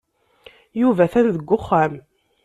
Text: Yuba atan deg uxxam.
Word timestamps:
Yuba 0.81 1.01
atan 1.05 1.27
deg 1.35 1.49
uxxam. 1.57 1.93